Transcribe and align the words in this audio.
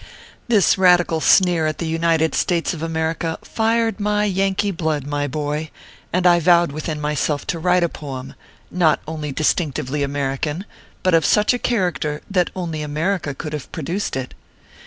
This 0.47 0.79
radical 0.79 1.21
sneer 1.21 1.67
at 1.67 1.77
the 1.77 1.85
United 1.85 2.33
States 2.33 2.73
of 2.73 2.81
America 2.81 3.37
fired 3.43 3.99
my 3.99 4.23
Yankee 4.25 4.71
blood, 4.71 5.05
my 5.05 5.27
boy, 5.27 5.69
and 6.11 6.25
I 6.25 6.39
vowed 6.39 6.71
within 6.71 6.99
myself 6.99 7.45
to 7.45 7.59
write 7.59 7.83
a 7.83 7.87
poem, 7.87 8.33
not 8.71 8.99
only 9.07 9.31
distinctively 9.31 10.01
Amer 10.01 10.37
ican, 10.37 10.63
but 11.03 11.13
of 11.13 11.23
such 11.23 11.53
a 11.53 11.59
character 11.59 12.21
that 12.31 12.49
only 12.55 12.81
America 12.81 13.35
could 13.35 13.53
have 13.53 13.71
produced 13.71 14.15
it. 14.15 14.33